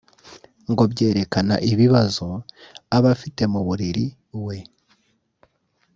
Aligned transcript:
ngo 0.71 0.83
byerekana 0.91 1.55
ibibazo 1.71 2.27
abafite 2.97 3.41
mu 3.51 3.59
mubiri 3.67 4.05
we 4.45 4.57